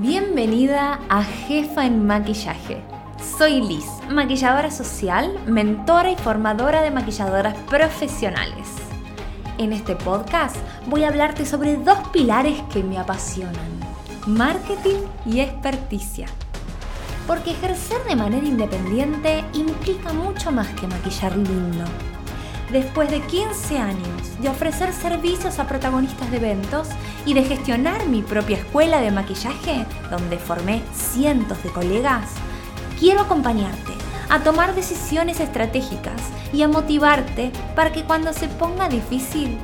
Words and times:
Bienvenida 0.00 1.00
a 1.08 1.24
Jefa 1.24 1.86
en 1.86 2.06
Maquillaje. 2.06 2.82
Soy 3.38 3.62
Liz, 3.62 3.86
maquilladora 4.10 4.70
social, 4.70 5.34
mentora 5.46 6.10
y 6.10 6.16
formadora 6.16 6.82
de 6.82 6.90
maquilladoras 6.90 7.56
profesionales. 7.70 8.68
En 9.56 9.72
este 9.72 9.96
podcast 9.96 10.56
voy 10.86 11.04
a 11.04 11.08
hablarte 11.08 11.46
sobre 11.46 11.78
dos 11.78 11.96
pilares 12.12 12.60
que 12.70 12.82
me 12.82 12.98
apasionan, 12.98 13.80
marketing 14.26 15.00
y 15.24 15.40
experticia. 15.40 16.26
Porque 17.26 17.52
ejercer 17.52 18.04
de 18.04 18.16
manera 18.16 18.46
independiente 18.46 19.46
implica 19.54 20.12
mucho 20.12 20.52
más 20.52 20.68
que 20.78 20.86
maquillar 20.88 21.34
lindo 21.34 21.86
después 22.70 23.10
de 23.10 23.20
15 23.20 23.78
años 23.78 24.40
de 24.40 24.48
ofrecer 24.48 24.92
servicios 24.92 25.58
a 25.58 25.66
protagonistas 25.66 26.30
de 26.30 26.38
eventos 26.38 26.88
y 27.24 27.34
de 27.34 27.44
gestionar 27.44 28.06
mi 28.06 28.22
propia 28.22 28.58
escuela 28.58 29.00
de 29.00 29.10
maquillaje, 29.10 29.86
donde 30.10 30.38
formé 30.38 30.82
cientos 30.94 31.62
de 31.62 31.70
colegas, 31.70 32.30
quiero 32.98 33.20
acompañarte 33.20 33.92
a 34.28 34.40
tomar 34.40 34.74
decisiones 34.74 35.40
estratégicas 35.40 36.20
y 36.52 36.62
a 36.62 36.68
motivarte 36.68 37.52
para 37.74 37.92
que 37.92 38.02
cuando 38.02 38.32
se 38.32 38.48
ponga 38.48 38.88
difícil 38.88 39.58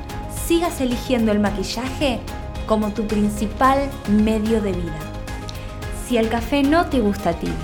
sigas 0.47 0.81
eligiendo 0.81 1.31
el 1.31 1.39
maquillaje 1.39 2.19
como 2.65 2.91
tu 2.91 3.05
principal 3.07 3.89
medio 4.09 4.61
de 4.61 4.71
vida. 4.71 4.99
Si 6.07 6.17
el 6.17 6.29
café 6.29 6.63
no 6.63 6.85
te 6.85 6.99
gusta 6.99 7.33
tibio 7.33 7.55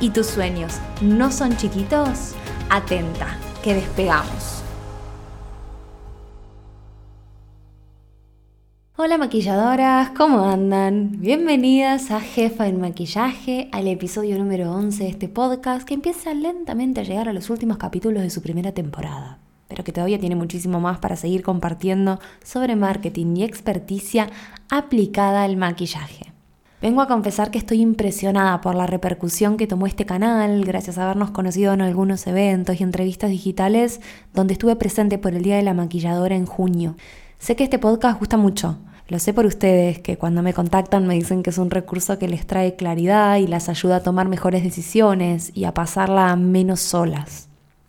y 0.00 0.10
tus 0.10 0.26
sueños 0.26 0.78
no 1.00 1.30
son 1.30 1.56
chiquitos, 1.56 2.34
atenta, 2.68 3.36
que 3.62 3.74
despegamos. 3.74 4.49
Hola 9.02 9.16
maquilladoras, 9.16 10.10
¿cómo 10.10 10.44
andan? 10.44 11.12
Bienvenidas 11.20 12.10
a 12.10 12.20
Jefa 12.20 12.68
en 12.68 12.82
Maquillaje, 12.82 13.70
al 13.72 13.88
episodio 13.88 14.36
número 14.36 14.74
11 14.74 15.04
de 15.04 15.08
este 15.08 15.26
podcast 15.26 15.88
que 15.88 15.94
empieza 15.94 16.34
lentamente 16.34 17.00
a 17.00 17.04
llegar 17.04 17.26
a 17.26 17.32
los 17.32 17.48
últimos 17.48 17.78
capítulos 17.78 18.22
de 18.22 18.28
su 18.28 18.42
primera 18.42 18.72
temporada, 18.72 19.38
pero 19.68 19.84
que 19.84 19.92
todavía 19.92 20.20
tiene 20.20 20.36
muchísimo 20.36 20.80
más 20.80 20.98
para 20.98 21.16
seguir 21.16 21.42
compartiendo 21.42 22.20
sobre 22.44 22.76
marketing 22.76 23.36
y 23.36 23.44
experticia 23.44 24.28
aplicada 24.68 25.44
al 25.44 25.56
maquillaje. 25.56 26.34
Vengo 26.82 27.00
a 27.00 27.08
confesar 27.08 27.50
que 27.50 27.56
estoy 27.56 27.80
impresionada 27.80 28.60
por 28.60 28.74
la 28.74 28.86
repercusión 28.86 29.56
que 29.56 29.66
tomó 29.66 29.86
este 29.86 30.04
canal, 30.04 30.62
gracias 30.66 30.98
a 30.98 31.04
habernos 31.04 31.30
conocido 31.30 31.72
en 31.72 31.80
algunos 31.80 32.26
eventos 32.26 32.78
y 32.78 32.82
entrevistas 32.82 33.30
digitales 33.30 34.02
donde 34.34 34.52
estuve 34.52 34.76
presente 34.76 35.16
por 35.16 35.34
el 35.34 35.42
Día 35.42 35.56
de 35.56 35.62
la 35.62 35.72
Maquilladora 35.72 36.36
en 36.36 36.44
junio. 36.44 36.96
Sé 37.38 37.56
que 37.56 37.64
este 37.64 37.78
podcast 37.78 38.18
gusta 38.18 38.36
mucho, 38.36 38.76
lo 39.10 39.18
sé 39.18 39.34
por 39.34 39.44
ustedes, 39.44 39.98
que 39.98 40.16
cuando 40.16 40.40
me 40.40 40.54
contactan 40.54 41.04
me 41.04 41.14
dicen 41.14 41.42
que 41.42 41.50
es 41.50 41.58
un 41.58 41.68
recurso 41.68 42.16
que 42.16 42.28
les 42.28 42.46
trae 42.46 42.76
claridad 42.76 43.38
y 43.38 43.48
las 43.48 43.68
ayuda 43.68 43.96
a 43.96 44.02
tomar 44.04 44.28
mejores 44.28 44.62
decisiones 44.62 45.50
y 45.52 45.64
a 45.64 45.74
pasarla 45.74 46.36
menos 46.36 46.78
solas. 46.78 47.48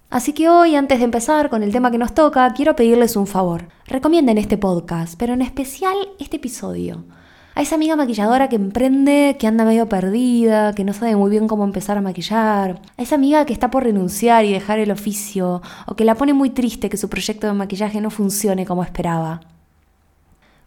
Así 0.10 0.34
que 0.34 0.50
hoy, 0.50 0.76
antes 0.76 0.98
de 0.98 1.06
empezar 1.06 1.52
con 1.52 1.62
el 1.62 1.72
tema 1.72 1.92
que 1.92 2.00
nos 2.00 2.16
toca, 2.16 2.52
quiero 2.54 2.76
pedirles 2.76 3.16
un 3.16 3.28
favor. 3.28 3.68
Recomienden 3.86 4.40
este 4.40 4.58
podcast, 4.58 5.14
pero 5.16 5.34
en 5.34 5.44
especial 5.44 5.96
este 6.18 6.38
episodio. 6.38 7.06
A 7.54 7.62
esa 7.62 7.76
amiga 7.76 7.96
maquilladora 7.96 8.50
que 8.50 8.56
emprende, 8.56 9.36
que 9.38 9.46
anda 9.46 9.64
medio 9.64 9.88
perdida, 9.88 10.74
que 10.74 10.84
no 10.84 10.94
sabe 10.94 11.16
muy 11.16 11.30
bien 11.30 11.48
cómo 11.48 11.64
empezar 11.66 12.00
a 12.00 12.02
maquillar. 12.02 12.82
A 12.98 13.02
esa 13.04 13.14
amiga 13.14 13.46
que 13.46 13.54
está 13.54 13.70
por 13.70 13.84
renunciar 13.84 14.44
y 14.44 14.54
dejar 14.54 14.80
el 14.80 14.90
oficio, 14.90 15.62
o 15.86 15.96
que 15.96 16.04
la 16.04 16.16
pone 16.16 16.34
muy 16.34 16.50
triste 16.50 16.90
que 16.90 16.98
su 16.98 17.10
proyecto 17.10 17.46
de 17.46 17.54
maquillaje 17.54 18.02
no 18.02 18.10
funcione 18.10 18.66
como 18.66 18.84
esperaba. 18.84 19.42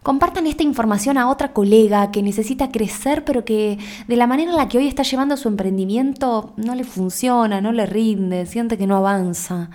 Compartan 0.05 0.45
esta 0.45 0.61
información 0.61 1.17
a 1.17 1.27
otra 1.31 1.51
colega 1.51 2.11
que 2.11 2.21
necesita 2.21 2.69
crecer, 2.69 3.25
pero 3.25 3.43
que 3.43 3.79
de 4.07 4.15
la 4.15 4.27
manera 4.27 4.51
en 4.51 4.57
la 4.57 4.67
que 4.69 4.77
hoy 4.77 4.87
está 4.87 5.01
llevando 5.01 5.35
su 5.35 5.47
emprendimiento 5.47 6.53
no 6.57 6.75
le 6.75 6.83
funciona, 6.83 7.59
no 7.59 7.71
le 7.71 7.87
rinde, 7.87 8.45
siente 8.45 8.77
que 8.77 8.85
no 8.85 8.97
avanza. 8.97 9.71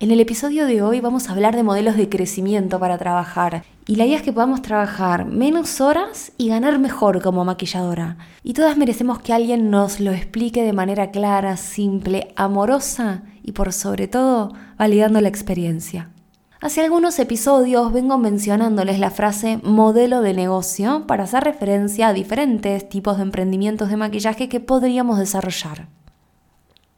En 0.00 0.10
el 0.10 0.20
episodio 0.20 0.64
de 0.64 0.80
hoy 0.80 1.00
vamos 1.00 1.28
a 1.28 1.32
hablar 1.32 1.54
de 1.54 1.64
modelos 1.64 1.98
de 1.98 2.08
crecimiento 2.08 2.80
para 2.80 2.96
trabajar. 2.96 3.62
Y 3.86 3.96
la 3.96 4.06
idea 4.06 4.16
es 4.16 4.22
que 4.22 4.32
podamos 4.32 4.62
trabajar 4.62 5.26
menos 5.26 5.82
horas 5.82 6.32
y 6.38 6.48
ganar 6.48 6.78
mejor 6.78 7.20
como 7.20 7.44
maquilladora. 7.44 8.16
Y 8.42 8.54
todas 8.54 8.78
merecemos 8.78 9.18
que 9.18 9.34
alguien 9.34 9.68
nos 9.68 10.00
lo 10.00 10.12
explique 10.12 10.62
de 10.62 10.72
manera 10.72 11.10
clara, 11.10 11.58
simple, 11.58 12.32
amorosa 12.36 13.24
y 13.42 13.52
por 13.52 13.70
sobre 13.74 14.08
todo 14.08 14.54
validando 14.78 15.20
la 15.20 15.28
experiencia. 15.28 16.08
Hace 16.64 16.80
algunos 16.80 17.18
episodios 17.18 17.92
vengo 17.92 18.16
mencionándoles 18.16 18.98
la 18.98 19.10
frase 19.10 19.58
modelo 19.62 20.22
de 20.22 20.32
negocio 20.32 21.06
para 21.06 21.24
hacer 21.24 21.44
referencia 21.44 22.08
a 22.08 22.14
diferentes 22.14 22.88
tipos 22.88 23.18
de 23.18 23.24
emprendimientos 23.24 23.90
de 23.90 23.98
maquillaje 23.98 24.48
que 24.48 24.60
podríamos 24.60 25.18
desarrollar. 25.18 25.88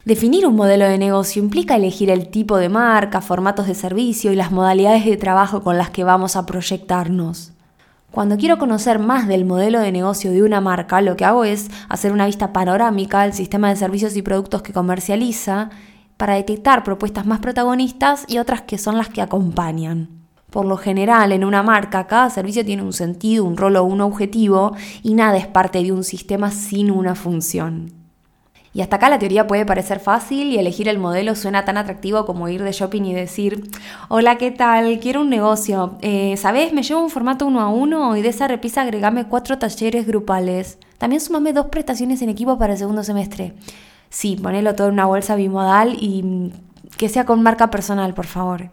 Definir 0.04 0.46
un 0.46 0.54
modelo 0.54 0.84
de 0.84 0.98
negocio 0.98 1.42
implica 1.42 1.74
elegir 1.74 2.10
el 2.10 2.28
tipo 2.28 2.58
de 2.58 2.68
marca, 2.68 3.20
formatos 3.20 3.66
de 3.66 3.74
servicio 3.74 4.30
y 4.30 4.36
las 4.36 4.52
modalidades 4.52 5.04
de 5.04 5.16
trabajo 5.16 5.64
con 5.64 5.76
las 5.76 5.90
que 5.90 6.04
vamos 6.04 6.36
a 6.36 6.46
proyectarnos. 6.46 7.52
Cuando 8.12 8.36
quiero 8.36 8.58
conocer 8.58 9.00
más 9.00 9.26
del 9.26 9.44
modelo 9.44 9.80
de 9.80 9.90
negocio 9.90 10.30
de 10.30 10.44
una 10.44 10.60
marca, 10.60 11.00
lo 11.00 11.16
que 11.16 11.24
hago 11.24 11.44
es 11.44 11.72
hacer 11.88 12.12
una 12.12 12.26
vista 12.26 12.52
panorámica 12.52 13.22
del 13.22 13.32
sistema 13.32 13.68
de 13.70 13.74
servicios 13.74 14.16
y 14.16 14.22
productos 14.22 14.62
que 14.62 14.72
comercializa 14.72 15.70
para 16.16 16.34
detectar 16.34 16.84
propuestas 16.84 17.26
más 17.26 17.40
protagonistas 17.40 18.24
y 18.28 18.38
otras 18.38 18.62
que 18.62 18.78
son 18.78 18.96
las 18.96 19.08
que 19.08 19.22
acompañan. 19.22 20.08
Por 20.50 20.64
lo 20.64 20.76
general, 20.76 21.32
en 21.32 21.44
una 21.44 21.62
marca, 21.62 22.06
cada 22.06 22.30
servicio 22.30 22.64
tiene 22.64 22.82
un 22.82 22.92
sentido, 22.92 23.44
un 23.44 23.56
rol 23.56 23.76
o 23.76 23.84
un 23.84 24.00
objetivo 24.00 24.74
y 25.02 25.14
nada 25.14 25.36
es 25.36 25.46
parte 25.46 25.82
de 25.82 25.92
un 25.92 26.04
sistema 26.04 26.50
sin 26.50 26.90
una 26.90 27.14
función. 27.14 27.92
Y 28.76 28.82
hasta 28.82 28.96
acá 28.96 29.08
la 29.08 29.18
teoría 29.18 29.46
puede 29.46 29.64
parecer 29.64 30.00
fácil 30.00 30.48
y 30.48 30.58
elegir 30.58 30.86
el 30.88 30.98
modelo 30.98 31.34
suena 31.34 31.64
tan 31.64 31.78
atractivo 31.78 32.26
como 32.26 32.46
ir 32.50 32.62
de 32.62 32.72
shopping 32.72 33.04
y 33.06 33.14
decir, 33.14 33.70
hola, 34.10 34.36
¿qué 34.36 34.50
tal? 34.50 35.00
Quiero 35.00 35.22
un 35.22 35.30
negocio. 35.30 35.96
Eh, 36.02 36.36
¿Sabes? 36.36 36.74
Me 36.74 36.82
llevo 36.82 37.00
un 37.00 37.08
formato 37.08 37.46
uno 37.46 37.62
a 37.62 37.68
uno 37.68 38.14
y 38.18 38.22
de 38.22 38.28
esa 38.28 38.48
repisa 38.48 38.82
agregame 38.82 39.28
cuatro 39.28 39.58
talleres 39.58 40.06
grupales. 40.06 40.78
También 40.98 41.22
sumame 41.22 41.54
dos 41.54 41.66
prestaciones 41.66 42.20
en 42.20 42.28
equipo 42.28 42.58
para 42.58 42.74
el 42.74 42.78
segundo 42.78 43.02
semestre. 43.02 43.54
Sí, 44.08 44.36
ponelo 44.36 44.74
todo 44.74 44.88
en 44.88 44.94
una 44.94 45.06
bolsa 45.06 45.36
bimodal 45.36 45.96
y 46.00 46.52
que 46.96 47.08
sea 47.08 47.24
con 47.26 47.42
marca 47.42 47.70
personal, 47.70 48.14
por 48.14 48.26
favor. 48.26 48.70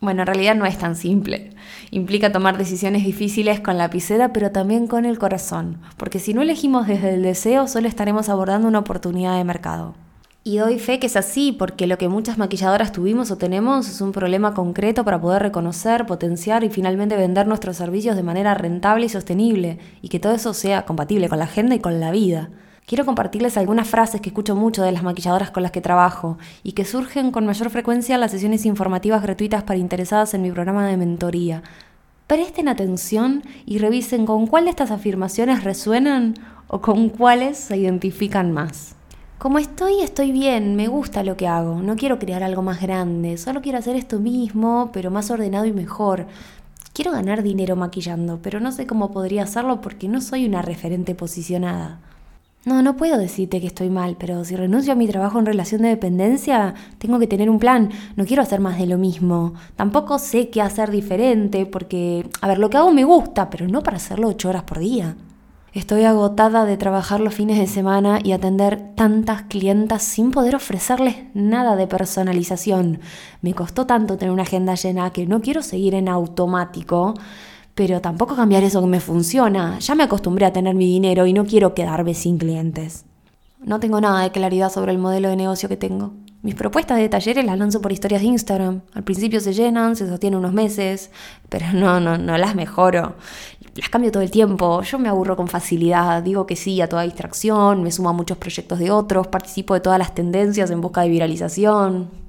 Bueno, 0.00 0.22
en 0.22 0.26
realidad 0.26 0.54
no 0.54 0.66
es 0.66 0.78
tan 0.78 0.94
simple. 0.94 1.50
Implica 1.90 2.30
tomar 2.30 2.58
decisiones 2.58 3.04
difíciles 3.04 3.60
con 3.60 3.78
la 3.78 3.84
lapicera, 3.84 4.32
pero 4.32 4.52
también 4.52 4.86
con 4.86 5.04
el 5.04 5.18
corazón, 5.18 5.78
porque 5.96 6.18
si 6.18 6.34
no 6.34 6.42
elegimos 6.42 6.86
desde 6.86 7.14
el 7.14 7.22
deseo, 7.22 7.66
solo 7.66 7.88
estaremos 7.88 8.28
abordando 8.28 8.68
una 8.68 8.80
oportunidad 8.80 9.36
de 9.36 9.44
mercado. 9.44 9.94
Y 10.44 10.58
doy 10.58 10.78
fe 10.78 11.00
que 11.00 11.08
es 11.08 11.16
así, 11.16 11.50
porque 11.50 11.88
lo 11.88 11.98
que 11.98 12.08
muchas 12.08 12.38
maquilladoras 12.38 12.92
tuvimos 12.92 13.32
o 13.32 13.36
tenemos 13.36 13.88
es 13.88 14.00
un 14.00 14.12
problema 14.12 14.54
concreto 14.54 15.04
para 15.04 15.20
poder 15.20 15.42
reconocer, 15.42 16.06
potenciar 16.06 16.62
y 16.62 16.70
finalmente 16.70 17.16
vender 17.16 17.48
nuestros 17.48 17.76
servicios 17.76 18.14
de 18.14 18.22
manera 18.22 18.54
rentable 18.54 19.06
y 19.06 19.08
sostenible, 19.08 19.78
y 20.02 20.08
que 20.08 20.20
todo 20.20 20.34
eso 20.34 20.54
sea 20.54 20.84
compatible 20.84 21.28
con 21.28 21.40
la 21.40 21.46
agenda 21.46 21.74
y 21.74 21.80
con 21.80 21.98
la 21.98 22.12
vida. 22.12 22.50
Quiero 22.86 23.04
compartirles 23.04 23.56
algunas 23.56 23.88
frases 23.88 24.20
que 24.20 24.28
escucho 24.28 24.54
mucho 24.54 24.84
de 24.84 24.92
las 24.92 25.02
maquilladoras 25.02 25.50
con 25.50 25.64
las 25.64 25.72
que 25.72 25.80
trabajo 25.80 26.38
y 26.62 26.70
que 26.70 26.84
surgen 26.84 27.32
con 27.32 27.44
mayor 27.44 27.68
frecuencia 27.68 28.14
en 28.14 28.20
las 28.20 28.30
sesiones 28.30 28.64
informativas 28.64 29.22
gratuitas 29.22 29.64
para 29.64 29.80
interesadas 29.80 30.34
en 30.34 30.42
mi 30.42 30.52
programa 30.52 30.86
de 30.86 30.96
mentoría. 30.96 31.64
Presten 32.28 32.68
atención 32.68 33.42
y 33.66 33.78
revisen 33.78 34.24
con 34.24 34.46
cuál 34.46 34.66
de 34.66 34.70
estas 34.70 34.92
afirmaciones 34.92 35.64
resuenan 35.64 36.34
o 36.68 36.80
con 36.80 37.08
cuáles 37.08 37.58
se 37.58 37.76
identifican 37.76 38.52
más. 38.52 38.94
Como 39.38 39.58
estoy, 39.58 40.02
estoy 40.02 40.30
bien, 40.30 40.76
me 40.76 40.86
gusta 40.86 41.24
lo 41.24 41.36
que 41.36 41.48
hago, 41.48 41.82
no 41.82 41.96
quiero 41.96 42.20
crear 42.20 42.44
algo 42.44 42.62
más 42.62 42.80
grande, 42.80 43.36
solo 43.36 43.62
quiero 43.62 43.78
hacer 43.78 43.96
esto 43.96 44.20
mismo, 44.20 44.90
pero 44.92 45.10
más 45.10 45.28
ordenado 45.32 45.66
y 45.66 45.72
mejor. 45.72 46.26
Quiero 46.92 47.10
ganar 47.10 47.42
dinero 47.42 47.74
maquillando, 47.74 48.38
pero 48.40 48.60
no 48.60 48.70
sé 48.70 48.86
cómo 48.86 49.10
podría 49.10 49.42
hacerlo 49.42 49.80
porque 49.80 50.06
no 50.06 50.20
soy 50.20 50.46
una 50.46 50.62
referente 50.62 51.16
posicionada. 51.16 51.98
No, 52.66 52.82
no 52.82 52.96
puedo 52.96 53.16
decirte 53.16 53.60
que 53.60 53.68
estoy 53.68 53.90
mal, 53.90 54.16
pero 54.18 54.44
si 54.44 54.56
renuncio 54.56 54.92
a 54.92 54.96
mi 54.96 55.06
trabajo 55.06 55.38
en 55.38 55.46
relación 55.46 55.82
de 55.82 55.88
dependencia, 55.88 56.74
tengo 56.98 57.20
que 57.20 57.28
tener 57.28 57.48
un 57.48 57.60
plan. 57.60 57.92
No 58.16 58.24
quiero 58.26 58.42
hacer 58.42 58.58
más 58.58 58.76
de 58.76 58.88
lo 58.88 58.98
mismo. 58.98 59.54
Tampoco 59.76 60.18
sé 60.18 60.50
qué 60.50 60.60
hacer 60.60 60.90
diferente, 60.90 61.64
porque, 61.64 62.28
a 62.40 62.48
ver, 62.48 62.58
lo 62.58 62.68
que 62.68 62.76
hago 62.76 62.90
me 62.90 63.04
gusta, 63.04 63.50
pero 63.50 63.68
no 63.68 63.84
para 63.84 63.98
hacerlo 63.98 64.26
ocho 64.26 64.48
horas 64.48 64.64
por 64.64 64.80
día. 64.80 65.14
Estoy 65.74 66.02
agotada 66.02 66.64
de 66.64 66.76
trabajar 66.76 67.20
los 67.20 67.34
fines 67.34 67.56
de 67.56 67.68
semana 67.68 68.18
y 68.24 68.32
atender 68.32 68.94
tantas 68.96 69.42
clientas 69.42 70.02
sin 70.02 70.32
poder 70.32 70.56
ofrecerles 70.56 71.18
nada 71.34 71.76
de 71.76 71.86
personalización. 71.86 72.98
Me 73.42 73.54
costó 73.54 73.86
tanto 73.86 74.16
tener 74.16 74.32
una 74.32 74.42
agenda 74.42 74.74
llena 74.74 75.10
que 75.10 75.24
no 75.26 75.40
quiero 75.40 75.62
seguir 75.62 75.94
en 75.94 76.08
automático 76.08 77.14
pero 77.76 78.00
tampoco 78.00 78.34
cambiar 78.34 78.64
eso 78.64 78.80
que 78.80 78.86
me 78.86 79.00
funciona. 79.00 79.78
Ya 79.80 79.94
me 79.94 80.02
acostumbré 80.02 80.46
a 80.46 80.52
tener 80.52 80.74
mi 80.74 80.86
dinero 80.86 81.26
y 81.26 81.34
no 81.34 81.44
quiero 81.44 81.74
quedarme 81.74 82.14
sin 82.14 82.38
clientes. 82.38 83.04
No 83.62 83.78
tengo 83.80 84.00
nada 84.00 84.22
de 84.22 84.30
claridad 84.30 84.72
sobre 84.72 84.92
el 84.92 84.98
modelo 84.98 85.28
de 85.28 85.36
negocio 85.36 85.68
que 85.68 85.76
tengo. 85.76 86.14
Mis 86.40 86.54
propuestas 86.54 86.96
de 86.96 87.10
talleres 87.10 87.44
las 87.44 87.58
lanzo 87.58 87.82
por 87.82 87.92
historias 87.92 88.22
de 88.22 88.28
Instagram. 88.28 88.80
Al 88.94 89.04
principio 89.04 89.40
se 89.40 89.52
llenan, 89.52 89.94
se 89.94 90.08
sostienen 90.08 90.38
unos 90.38 90.54
meses, 90.54 91.10
pero 91.50 91.66
no, 91.74 92.00
no, 92.00 92.16
no 92.16 92.38
las 92.38 92.54
mejoro. 92.54 93.16
Las 93.74 93.90
cambio 93.90 94.10
todo 94.10 94.22
el 94.22 94.30
tiempo. 94.30 94.80
Yo 94.80 94.98
me 94.98 95.10
aburro 95.10 95.36
con 95.36 95.46
facilidad. 95.46 96.22
Digo 96.22 96.46
que 96.46 96.56
sí 96.56 96.80
a 96.80 96.88
toda 96.88 97.02
distracción, 97.02 97.82
me 97.82 97.92
sumo 97.92 98.08
a 98.08 98.14
muchos 98.14 98.38
proyectos 98.38 98.78
de 98.78 98.90
otros, 98.90 99.26
participo 99.26 99.74
de 99.74 99.80
todas 99.80 99.98
las 99.98 100.14
tendencias 100.14 100.70
en 100.70 100.80
busca 100.80 101.02
de 101.02 101.10
viralización. 101.10 102.25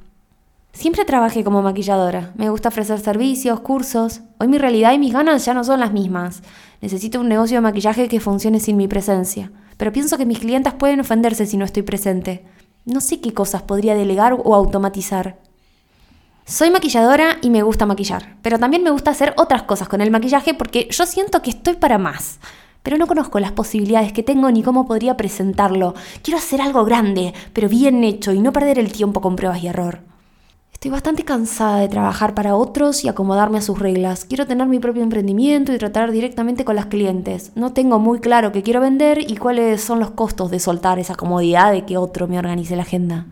Siempre 0.77 1.05
trabajé 1.05 1.43
como 1.43 1.63
maquilladora. 1.63 2.33
Me 2.35 2.51
gusta 2.51 2.69
ofrecer 2.69 2.99
servicios, 2.99 3.61
cursos. 3.61 4.21
Hoy 4.37 4.47
mi 4.47 4.59
realidad 4.59 4.93
y 4.93 4.99
mis 4.99 5.11
ganas 5.11 5.43
ya 5.43 5.55
no 5.55 5.63
son 5.63 5.79
las 5.79 5.91
mismas. 5.91 6.43
Necesito 6.81 7.19
un 7.19 7.27
negocio 7.27 7.57
de 7.57 7.61
maquillaje 7.61 8.07
que 8.07 8.19
funcione 8.19 8.59
sin 8.59 8.77
mi 8.77 8.87
presencia. 8.87 9.51
Pero 9.77 9.91
pienso 9.91 10.19
que 10.19 10.27
mis 10.27 10.37
clientes 10.37 10.73
pueden 10.73 10.99
ofenderse 10.99 11.47
si 11.47 11.57
no 11.57 11.65
estoy 11.65 11.81
presente. 11.81 12.45
No 12.85 13.01
sé 13.01 13.19
qué 13.21 13.33
cosas 13.33 13.63
podría 13.63 13.95
delegar 13.95 14.33
o 14.33 14.53
automatizar. 14.53 15.39
Soy 16.45 16.69
maquilladora 16.69 17.39
y 17.41 17.49
me 17.49 17.63
gusta 17.63 17.87
maquillar, 17.87 18.35
pero 18.43 18.59
también 18.59 18.83
me 18.83 18.91
gusta 18.91 19.09
hacer 19.09 19.33
otras 19.37 19.63
cosas 19.63 19.89
con 19.89 20.01
el 20.01 20.11
maquillaje 20.11 20.53
porque 20.53 20.87
yo 20.91 21.07
siento 21.07 21.41
que 21.41 21.49
estoy 21.49 21.73
para 21.77 21.97
más. 21.97 22.37
Pero 22.83 22.97
no 22.97 23.07
conozco 23.07 23.39
las 23.39 23.51
posibilidades 23.51 24.13
que 24.13 24.21
tengo 24.21 24.51
ni 24.51 24.61
cómo 24.61 24.85
podría 24.85 25.17
presentarlo. 25.17 25.95
Quiero 26.21 26.37
hacer 26.37 26.61
algo 26.61 26.85
grande, 26.85 27.33
pero 27.51 27.67
bien 27.67 28.03
hecho 28.03 28.31
y 28.31 28.41
no 28.41 28.53
perder 28.53 28.77
el 28.77 28.91
tiempo 28.91 29.21
con 29.21 29.35
pruebas 29.35 29.63
y 29.63 29.69
error. 29.69 30.01
Estoy 30.77 30.91
bastante 30.91 31.23
cansada 31.23 31.79
de 31.79 31.87
trabajar 31.87 32.35
para 32.35 32.55
otros 32.55 33.03
y 33.03 33.07
acomodarme 33.07 33.57
a 33.57 33.61
sus 33.61 33.79
reglas. 33.79 34.25
Quiero 34.25 34.45
tener 34.45 34.67
mi 34.67 34.77
propio 34.77 35.01
emprendimiento 35.01 35.73
y 35.73 35.79
tratar 35.79 36.11
directamente 36.11 36.65
con 36.65 36.75
las 36.75 36.85
clientes. 36.85 37.51
No 37.55 37.73
tengo 37.73 37.97
muy 37.97 38.19
claro 38.19 38.51
qué 38.51 38.61
quiero 38.61 38.79
vender 38.79 39.19
y 39.27 39.37
cuáles 39.37 39.81
son 39.81 39.99
los 39.99 40.11
costos 40.11 40.51
de 40.51 40.59
soltar 40.59 40.99
esa 40.99 41.15
comodidad 41.15 41.71
de 41.71 41.83
que 41.83 41.97
otro 41.97 42.27
me 42.27 42.37
organice 42.37 42.75
la 42.75 42.83
agenda. 42.83 43.25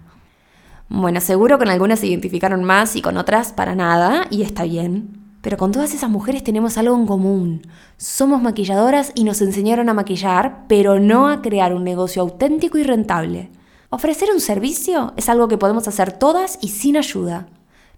Bueno, 0.90 1.22
seguro 1.22 1.60
con 1.60 1.70
algunas 1.70 2.00
se 2.00 2.08
identificaron 2.08 2.64
más 2.64 2.96
y 2.96 3.04
con 3.04 3.16
otras 3.16 3.54
para 3.54 3.76
nada, 3.76 4.26
y 4.32 4.42
está 4.42 4.64
bien. 4.64 5.38
Pero 5.44 5.58
con 5.58 5.72
todas 5.72 5.94
esas 5.94 6.10
mujeres 6.10 6.44
tenemos 6.44 6.80
algo 6.80 6.96
en 6.96 7.06
común. 7.06 7.62
Somos 7.98 8.42
maquilladoras 8.42 9.12
y 9.14 9.24
nos 9.24 9.40
enseñaron 9.44 9.88
a 9.90 9.94
maquillar, 9.94 10.66
pero 10.68 11.00
no 11.00 11.28
a 11.28 11.44
crear 11.44 11.76
un 11.76 11.84
negocio 11.84 12.24
auténtico 12.24 12.80
y 12.80 12.84
rentable. 12.84 13.52
Ofrecer 13.90 14.30
un 14.34 14.40
servicio 14.40 15.14
es 15.16 15.30
algo 15.30 15.48
que 15.48 15.58
podemos 15.58 15.88
hacer 15.88 16.12
todas 16.12 16.58
y 16.62 16.70
sin 16.70 16.98
ayuda. 16.98 17.48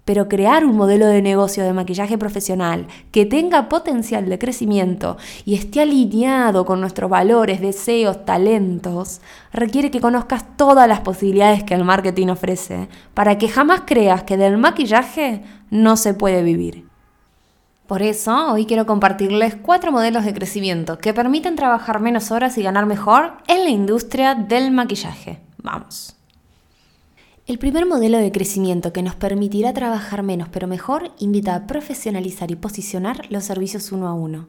Pero 0.04 0.30
crear 0.30 0.66
un 0.66 0.78
modelo 0.78 1.06
de 1.06 1.22
negocio 1.22 1.64
de 1.64 1.74
maquillaje 1.74 2.18
profesional 2.18 2.88
que 3.12 3.26
tenga 3.26 3.68
potencial 3.68 4.30
de 4.30 4.40
crecimiento 4.40 5.18
y 5.44 5.56
esté 5.56 5.82
alineado 5.82 6.66
con 6.66 6.80
nuestros 6.80 7.10
valores, 7.10 7.60
deseos, 7.60 8.24
talentos, 8.24 9.22
requiere 9.52 9.92
que 9.92 10.00
conozcas 10.00 10.46
todas 10.56 10.88
las 10.88 11.02
posibilidades 11.02 11.64
que 11.64 11.74
el 11.74 11.84
marketing 11.84 12.28
ofrece 12.28 12.88
para 13.14 13.38
que 13.38 13.50
jamás 13.50 13.82
creas 13.86 14.24
que 14.24 14.38
del 14.38 14.58
maquillaje 14.58 15.44
no 15.72 15.98
se 15.98 16.14
puede 16.14 16.42
vivir. 16.42 16.86
Por 17.86 18.02
eso, 18.02 18.52
hoy 18.52 18.66
quiero 18.66 18.86
compartirles 18.86 19.56
cuatro 19.56 19.94
modelos 19.94 20.26
de 20.26 20.34
crecimiento 20.34 20.98
que 20.98 21.14
permiten 21.14 21.56
trabajar 21.56 22.02
menos 22.02 22.32
horas 22.32 22.58
y 22.58 22.64
ganar 22.64 22.86
mejor 22.86 23.34
en 23.48 23.64
la 23.64 23.70
industria 23.70 24.36
del 24.36 24.72
maquillaje. 24.72 25.47
Vamos. 25.68 26.16
El 27.46 27.60
primer 27.60 27.86
modelo 27.86 28.20
de 28.20 28.32
crecimiento 28.32 28.94
que 28.94 29.02
nos 29.02 29.16
permitirá 29.16 29.74
trabajar 29.74 30.24
menos 30.24 30.48
pero 30.48 30.66
mejor 30.66 31.12
invita 31.20 31.56
a 31.56 31.68
profesionalizar 31.68 32.52
y 32.52 32.56
posicionar 32.56 33.26
los 33.30 33.44
servicios 33.44 33.92
uno 33.92 34.08
a 34.08 34.14
uno. 34.14 34.48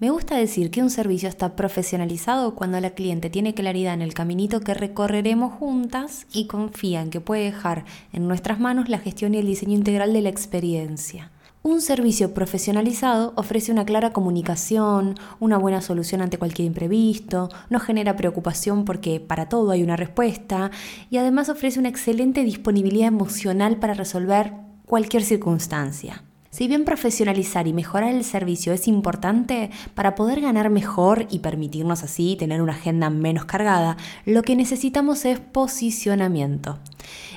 Me 0.00 0.10
gusta 0.10 0.36
decir 0.36 0.72
que 0.72 0.82
un 0.82 0.90
servicio 0.90 1.28
está 1.28 1.54
profesionalizado 1.54 2.56
cuando 2.56 2.80
la 2.80 2.90
cliente 2.90 3.30
tiene 3.30 3.54
claridad 3.54 3.94
en 3.94 4.02
el 4.02 4.14
caminito 4.14 4.58
que 4.58 4.74
recorreremos 4.74 5.52
juntas 5.52 6.26
y 6.32 6.48
confía 6.48 7.02
en 7.02 7.10
que 7.10 7.20
puede 7.20 7.44
dejar 7.44 7.84
en 8.12 8.26
nuestras 8.26 8.58
manos 8.58 8.88
la 8.88 8.98
gestión 8.98 9.34
y 9.34 9.38
el 9.38 9.46
diseño 9.46 9.76
integral 9.76 10.12
de 10.12 10.22
la 10.22 10.28
experiencia. 10.28 11.30
Un 11.68 11.82
servicio 11.82 12.32
profesionalizado 12.32 13.34
ofrece 13.36 13.70
una 13.70 13.84
clara 13.84 14.14
comunicación, 14.14 15.16
una 15.38 15.58
buena 15.58 15.82
solución 15.82 16.22
ante 16.22 16.38
cualquier 16.38 16.64
imprevisto, 16.64 17.50
no 17.68 17.78
genera 17.78 18.16
preocupación 18.16 18.86
porque 18.86 19.20
para 19.20 19.50
todo 19.50 19.72
hay 19.72 19.82
una 19.82 19.94
respuesta 19.94 20.70
y 21.10 21.18
además 21.18 21.50
ofrece 21.50 21.78
una 21.78 21.90
excelente 21.90 22.42
disponibilidad 22.42 23.08
emocional 23.08 23.76
para 23.76 23.92
resolver 23.92 24.54
cualquier 24.86 25.22
circunstancia. 25.22 26.22
Si 26.48 26.68
bien 26.68 26.86
profesionalizar 26.86 27.68
y 27.68 27.74
mejorar 27.74 28.14
el 28.14 28.24
servicio 28.24 28.72
es 28.72 28.88
importante 28.88 29.70
para 29.94 30.14
poder 30.14 30.40
ganar 30.40 30.70
mejor 30.70 31.26
y 31.28 31.40
permitirnos 31.40 32.02
así 32.02 32.36
tener 32.38 32.62
una 32.62 32.72
agenda 32.72 33.10
menos 33.10 33.44
cargada, 33.44 33.98
lo 34.24 34.40
que 34.40 34.56
necesitamos 34.56 35.26
es 35.26 35.38
posicionamiento. 35.38 36.78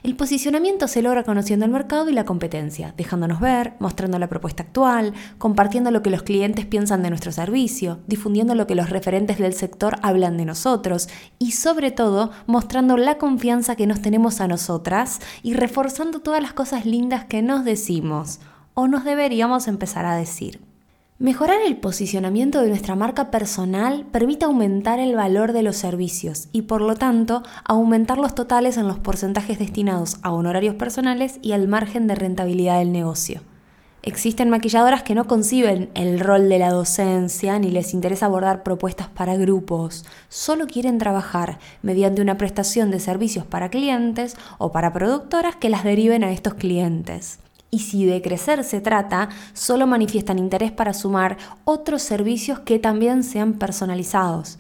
El 0.04 0.16
posicionamiento 0.16 0.88
se 0.88 1.02
logra 1.02 1.24
conociendo 1.24 1.66
el 1.66 1.72
mercado 1.72 2.10
y 2.10 2.14
la 2.14 2.26
competencia, 2.26 2.94
dejándonos 2.98 3.40
ver, 3.40 3.74
mostrando 3.80 4.18
la 4.18 4.30
propuesta 4.30 4.64
actual, 4.64 5.14
compartiendo 5.38 5.92
lo 5.92 6.02
que 6.02 6.10
los 6.10 6.24
clientes 6.24 6.66
piensan 6.66 7.04
de 7.04 7.10
nuestro 7.10 7.32
servicio, 7.32 8.00
difundiendo 8.08 8.56
lo 8.56 8.66
que 8.66 8.76
los 8.76 8.90
referentes 8.90 9.38
del 9.38 9.54
sector 9.54 9.98
hablan 10.02 10.38
de 10.38 10.46
nosotros 10.46 11.10
y 11.38 11.52
sobre 11.52 11.92
todo 11.92 12.32
mostrando 12.48 12.98
la 12.98 13.18
confianza 13.18 13.76
que 13.76 13.88
nos 13.88 14.02
tenemos 14.02 14.42
a 14.42 14.48
nosotras 14.48 15.20
y 15.44 15.54
reforzando 15.54 16.20
todas 16.20 16.42
las 16.42 16.54
cosas 16.54 16.86
lindas 16.86 17.26
que 17.26 17.42
nos 17.42 17.64
decimos 17.64 18.40
o 18.74 18.88
nos 18.88 19.04
deberíamos 19.04 19.68
empezar 19.68 20.06
a 20.06 20.16
decir. 20.16 20.71
Mejorar 21.22 21.60
el 21.68 21.78
posicionamiento 21.78 22.62
de 22.62 22.70
nuestra 22.70 22.96
marca 22.96 23.30
personal 23.30 24.08
permite 24.12 24.46
aumentar 24.46 25.00
el 25.00 25.16
valor 25.16 25.54
de 25.54 25.62
los 25.62 25.78
servicios 25.78 26.48
y 26.52 26.64
por 26.64 26.82
lo 26.82 26.96
tanto 26.96 27.44
aumentar 27.64 28.18
los 28.18 28.34
totales 28.34 28.76
en 28.78 28.88
los 28.88 28.98
porcentajes 28.98 29.60
destinados 29.60 30.18
a 30.24 30.32
honorarios 30.32 30.74
personales 30.74 31.38
y 31.44 31.52
al 31.52 31.68
margen 31.68 32.08
de 32.08 32.16
rentabilidad 32.16 32.80
del 32.80 32.92
negocio. 32.92 33.42
Existen 34.02 34.50
maquilladoras 34.50 35.04
que 35.04 35.14
no 35.14 35.28
conciben 35.28 35.92
el 35.94 36.20
rol 36.20 36.50
de 36.50 36.58
la 36.58 36.72
docencia 36.72 37.60
ni 37.60 37.70
les 37.70 37.94
interesa 37.94 38.26
abordar 38.26 38.64
propuestas 38.64 39.08
para 39.08 39.38
grupos, 39.38 40.06
solo 40.28 40.66
quieren 40.66 40.98
trabajar 40.98 41.60
mediante 41.84 42.24
una 42.24 42.40
prestación 42.40 42.90
de 42.90 43.00
servicios 43.00 43.46
para 43.46 43.70
clientes 43.70 44.36
o 44.58 44.72
para 44.72 44.92
productoras 44.92 45.56
que 45.56 45.70
las 45.70 45.84
deriven 45.84 46.24
a 46.24 46.32
estos 46.32 46.56
clientes 46.56 47.38
y 47.72 47.80
si 47.80 48.06
de 48.06 48.22
crecer 48.22 48.64
se 48.66 48.82
trata, 48.82 49.30
solo 49.54 49.88
manifiestan 49.88 50.38
interés 50.38 50.72
para 50.72 50.94
sumar 50.94 51.38
otros 51.64 52.02
servicios 52.02 52.60
que 52.60 52.78
también 52.78 53.24
sean 53.24 53.54
personalizados. 53.54 54.60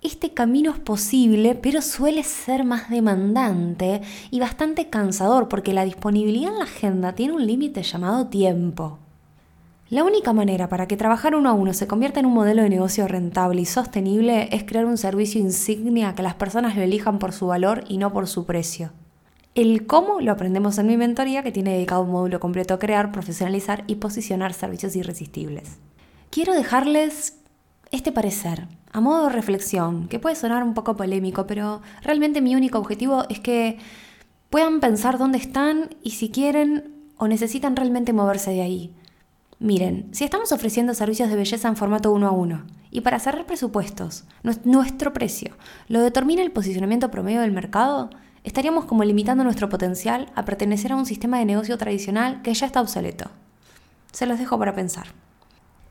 Este 0.00 0.32
camino 0.32 0.72
es 0.72 0.78
posible, 0.78 1.54
pero 1.54 1.82
suele 1.82 2.22
ser 2.22 2.64
más 2.64 2.90
demandante 2.90 4.00
y 4.30 4.40
bastante 4.40 4.88
cansador 4.88 5.48
porque 5.48 5.72
la 5.72 5.84
disponibilidad 5.84 6.52
en 6.52 6.58
la 6.58 6.64
agenda 6.64 7.14
tiene 7.14 7.34
un 7.34 7.46
límite 7.46 7.82
llamado 7.82 8.26
tiempo. 8.26 8.98
La 9.90 10.04
única 10.04 10.32
manera 10.32 10.68
para 10.68 10.88
que 10.88 10.96
trabajar 10.96 11.34
uno 11.34 11.50
a 11.50 11.52
uno 11.52 11.74
se 11.74 11.86
convierta 11.86 12.18
en 12.18 12.26
un 12.26 12.32
modelo 12.32 12.62
de 12.62 12.70
negocio 12.70 13.06
rentable 13.06 13.60
y 13.60 13.66
sostenible 13.66 14.48
es 14.50 14.64
crear 14.64 14.86
un 14.86 14.96
servicio 14.96 15.40
insignia 15.40 16.14
que 16.14 16.22
las 16.22 16.34
personas 16.34 16.74
lo 16.74 16.82
elijan 16.82 17.18
por 17.18 17.32
su 17.32 17.46
valor 17.48 17.84
y 17.88 17.98
no 17.98 18.12
por 18.12 18.26
su 18.26 18.46
precio. 18.46 18.90
El 19.54 19.86
cómo 19.86 20.22
lo 20.22 20.32
aprendemos 20.32 20.78
en 20.78 20.86
mi 20.86 20.96
mentoría 20.96 21.42
que 21.42 21.52
tiene 21.52 21.74
dedicado 21.74 22.00
un 22.02 22.10
módulo 22.10 22.40
completo 22.40 22.72
a 22.72 22.78
crear, 22.78 23.12
profesionalizar 23.12 23.84
y 23.86 23.96
posicionar 23.96 24.54
servicios 24.54 24.96
irresistibles. 24.96 25.76
Quiero 26.30 26.54
dejarles 26.54 27.36
este 27.90 28.12
parecer, 28.12 28.66
a 28.92 29.02
modo 29.02 29.24
de 29.24 29.34
reflexión, 29.34 30.08
que 30.08 30.18
puede 30.18 30.36
sonar 30.36 30.62
un 30.62 30.72
poco 30.72 30.96
polémico, 30.96 31.46
pero 31.46 31.82
realmente 32.02 32.40
mi 32.40 32.56
único 32.56 32.78
objetivo 32.78 33.26
es 33.28 33.40
que 33.40 33.76
puedan 34.48 34.80
pensar 34.80 35.18
dónde 35.18 35.36
están 35.36 35.90
y 36.02 36.12
si 36.12 36.30
quieren 36.30 36.90
o 37.18 37.28
necesitan 37.28 37.76
realmente 37.76 38.14
moverse 38.14 38.52
de 38.52 38.62
ahí. 38.62 38.94
Miren, 39.58 40.08
si 40.12 40.24
estamos 40.24 40.50
ofreciendo 40.52 40.94
servicios 40.94 41.28
de 41.28 41.36
belleza 41.36 41.68
en 41.68 41.76
formato 41.76 42.10
uno 42.10 42.26
a 42.26 42.32
uno 42.32 42.64
y 42.90 43.02
para 43.02 43.20
cerrar 43.20 43.44
presupuestos, 43.44 44.24
nuestro 44.64 45.12
precio 45.12 45.52
lo 45.88 46.00
determina 46.00 46.40
el 46.40 46.52
posicionamiento 46.52 47.10
promedio 47.10 47.42
del 47.42 47.52
mercado, 47.52 48.08
estaríamos 48.44 48.84
como 48.84 49.04
limitando 49.04 49.44
nuestro 49.44 49.68
potencial 49.68 50.30
a 50.34 50.44
pertenecer 50.44 50.92
a 50.92 50.96
un 50.96 51.06
sistema 51.06 51.38
de 51.38 51.44
negocio 51.44 51.78
tradicional 51.78 52.42
que 52.42 52.54
ya 52.54 52.66
está 52.66 52.80
obsoleto. 52.80 53.30
Se 54.12 54.26
los 54.26 54.38
dejo 54.38 54.58
para 54.58 54.74
pensar. 54.74 55.08